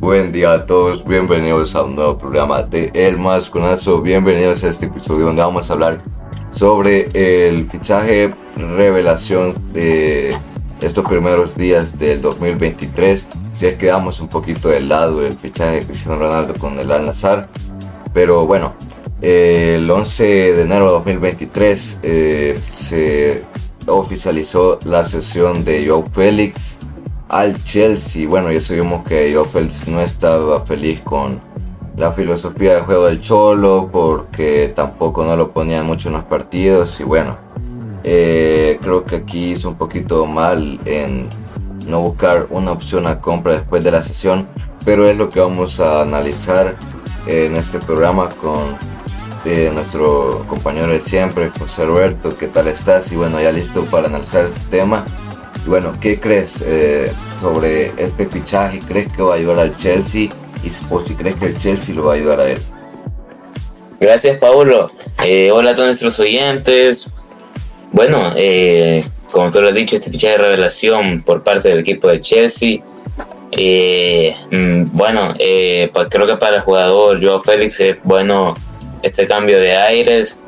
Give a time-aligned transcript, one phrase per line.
[0.00, 4.00] Buen día a todos, bienvenidos a un nuevo programa de El Masconazo.
[4.00, 5.98] Bienvenidos a este episodio donde vamos a hablar
[6.50, 10.38] sobre el fichaje revelación de
[10.80, 13.28] estos primeros días del 2023.
[13.52, 16.90] Si es que damos un poquito del lado del fichaje de Cristiano Ronaldo con el
[16.90, 17.50] Al Nazar.
[18.14, 18.72] Pero bueno,
[19.20, 23.44] el 11 de enero de 2023 eh, se
[23.86, 26.79] oficializó la sesión de Joe Félix
[27.30, 28.28] al Chelsea.
[28.28, 31.40] Bueno, ya sabemos que Félix no estaba feliz con
[31.96, 36.98] la filosofía de juego del Cholo porque tampoco no lo ponía mucho en los partidos
[37.00, 37.36] y bueno,
[38.04, 41.28] eh, creo que aquí hizo un poquito mal en
[41.86, 44.48] no buscar una opción a compra después de la sesión,
[44.84, 46.74] pero es lo que vamos a analizar
[47.26, 48.76] en este programa con
[49.72, 52.36] nuestro compañero de siempre, José Roberto.
[52.36, 53.10] ¿Qué tal estás?
[53.12, 55.04] Y bueno, ya listo para analizar este tema.
[55.64, 58.80] Y bueno, ¿qué crees eh, sobre este fichaje?
[58.80, 60.30] ¿Crees que va a ayudar al Chelsea?
[60.62, 62.58] Y, o si crees que el Chelsea lo va a ayudar a él.
[63.98, 64.90] Gracias, Paulo.
[65.22, 67.10] Eh, hola a todos nuestros oyentes.
[67.92, 72.08] Bueno, eh, como tú lo has dicho, este fichaje de revelación por parte del equipo
[72.08, 72.80] de Chelsea.
[73.52, 75.34] Eh, mm, bueno,
[75.92, 78.54] pues creo que para el jugador Joao Félix es bueno
[79.02, 80.38] este cambio de aires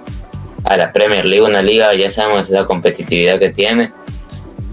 [0.65, 3.91] a la Premier League, una liga, ya sabemos la competitividad que tiene.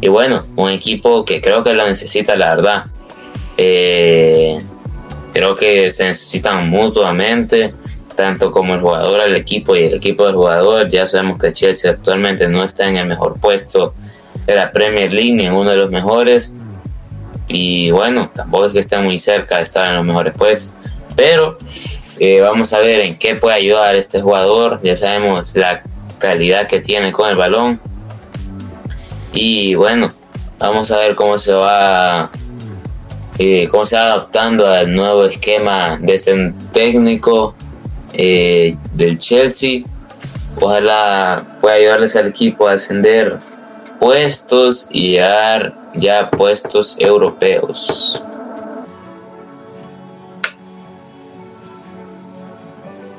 [0.02, 2.86] Y bueno, un equipo que creo que lo necesita, la verdad.
[5.34, 7.74] creo que se necesitan mutuamente
[8.20, 10.90] tanto como el jugador al equipo y el equipo del jugador.
[10.90, 13.94] Ya sabemos que Chelsea actualmente no está en el mejor puesto
[14.46, 16.54] de la Premier League, ni en uno de los mejores.
[17.48, 20.76] Y bueno, tampoco es que esté muy cerca de estar en los mejores puestos.
[21.16, 21.58] Pero
[22.20, 24.82] eh, vamos a ver en qué puede ayudar este jugador.
[24.84, 25.82] Ya sabemos la
[26.20, 27.80] calidad que tiene con el balón.
[29.34, 30.12] Y bueno,
[30.58, 32.30] vamos a ver cómo se va
[33.42, 37.56] eh, cómo se va adaptando al nuevo esquema de este técnico
[38.12, 39.84] eh, del Chelsea.
[40.60, 43.40] Ojalá pueda ayudarles al equipo a ascender
[43.98, 48.22] puestos y llegar ya puestos europeos.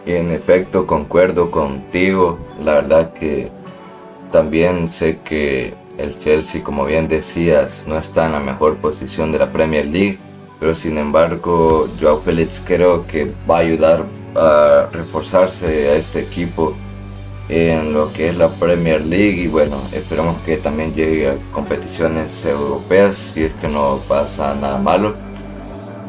[0.04, 2.38] En efecto, concuerdo contigo.
[2.62, 3.50] La verdad que
[4.32, 9.38] también sé que el Chelsea, como bien decías, no está en la mejor posición de
[9.38, 10.18] la Premier League.
[10.58, 14.04] Pero sin embargo, Joao Félix creo que va a ayudar
[14.36, 16.74] a reforzarse a este equipo
[17.48, 22.44] en lo que es la Premier League y bueno, esperamos que también llegue a competiciones
[22.44, 25.14] europeas si es que no pasa nada malo.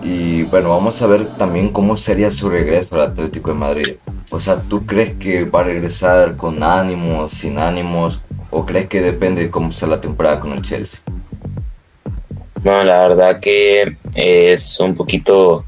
[0.04, 3.88] Y bueno, vamos a ver también cómo sería su regreso al Atlético de Madrid.
[4.32, 8.22] O sea, ¿tú crees que va a regresar con ánimos, sin ánimos?
[8.52, 11.00] ¿O crees que depende de cómo sea la temporada con el Chelsea?
[12.64, 15.66] No, la verdad que es un poquito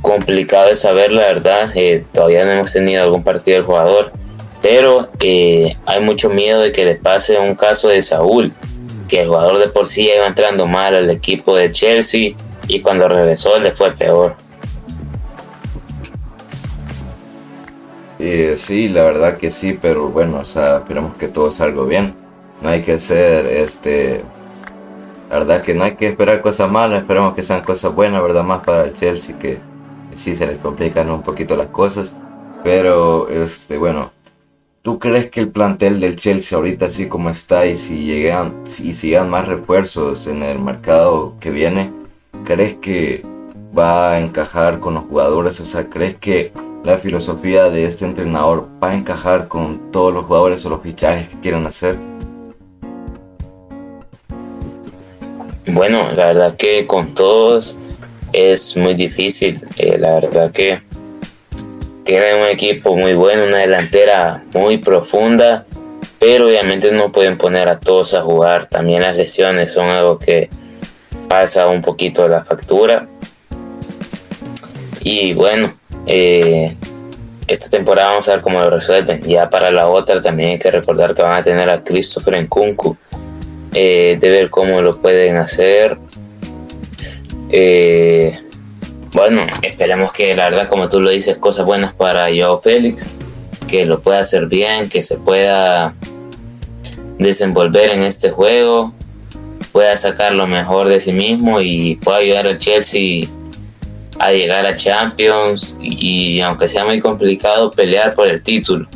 [0.00, 1.70] complicado de saber, la verdad.
[1.74, 4.12] Eh, todavía no hemos tenido algún partido del jugador,
[4.62, 8.52] pero eh, hay mucho miedo de que le pase un caso de Saúl,
[9.06, 12.34] que el jugador de por sí iba entrando mal al equipo de Chelsea
[12.66, 14.34] y cuando regresó le fue peor.
[18.18, 22.14] Eh, sí, la verdad que sí, pero bueno, o sea, esperemos que todo salga bien.
[22.62, 24.22] No hay que ser, este,
[25.30, 28.42] la verdad que no hay que esperar cosas malas, esperemos que sean cosas buenas, ¿verdad?
[28.42, 29.58] Más para el Chelsea que
[30.16, 32.12] sí se les complican un poquito las cosas.
[32.64, 34.10] Pero, este, bueno,
[34.82, 38.92] ¿tú crees que el plantel del Chelsea ahorita así como está y si llegan, si,
[38.94, 41.92] si llegan más refuerzos en el mercado que viene,
[42.44, 43.24] crees que
[43.78, 45.60] va a encajar con los jugadores?
[45.60, 46.52] O sea, ¿crees que
[46.88, 51.28] la filosofía de este entrenador va a encajar con todos los jugadores o los fichajes
[51.28, 51.98] que quieran hacer?
[55.66, 57.76] Bueno, la verdad que con todos
[58.32, 59.60] es muy difícil.
[59.76, 60.80] Eh, la verdad que
[62.04, 65.66] tienen un equipo muy bueno, una delantera muy profunda,
[66.18, 68.64] pero obviamente no pueden poner a todos a jugar.
[68.64, 70.48] También las lesiones son algo que
[71.28, 73.06] pasa un poquito la factura.
[75.02, 75.74] Y bueno,
[76.10, 76.74] eh,
[77.48, 79.22] esta temporada vamos a ver cómo lo resuelven.
[79.22, 82.96] Ya para la otra también hay que recordar que van a tener a Christopher Nkunku.
[83.74, 85.98] Eh, de ver cómo lo pueden hacer
[87.50, 88.38] eh,
[89.12, 93.08] bueno, esperemos que la verdad, como tú lo dices, cosas buenas para Joao Félix,
[93.66, 95.94] que lo pueda hacer bien, que se pueda
[97.18, 98.92] desenvolver en este juego,
[99.72, 103.28] pueda sacar lo mejor de sí mismo y pueda ayudar al Chelsea
[104.18, 108.88] a llegar a Champions y, aunque sea muy complicado, pelear por el título.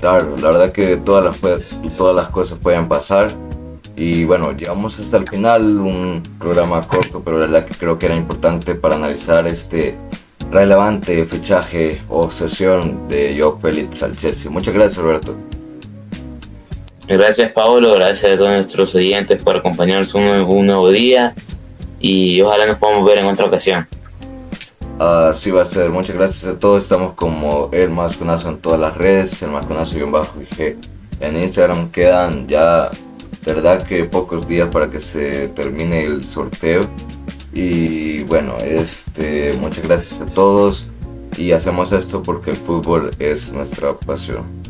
[0.00, 3.28] Claro, la verdad que todas las, todas las cosas pueden pasar
[3.96, 8.06] Y bueno, llegamos hasta el final, un programa corto, pero la verdad que creo que
[8.06, 9.96] era importante para analizar este
[10.52, 14.50] relevante fichaje o sesión de Joe Félix al Chelsea.
[14.50, 15.34] Muchas gracias, Roberto.
[17.08, 17.94] Gracias, Paolo.
[17.94, 21.34] Gracias a todos nuestros oyentes por acompañarnos un, un nuevo día
[22.00, 23.86] y ojalá nos podamos ver en otra ocasión.
[24.98, 25.90] Así va a ser.
[25.90, 26.82] Muchas gracias a todos.
[26.82, 30.76] Estamos como el Masconazo en todas las redes, el Masconazo-IG
[31.20, 31.90] en Instagram.
[31.90, 32.90] Quedan ya,
[33.44, 36.82] verdad que pocos días para que se termine el sorteo.
[37.52, 40.86] Y bueno, este, muchas gracias a todos.
[41.36, 44.67] Y hacemos esto porque el fútbol es nuestra pasión.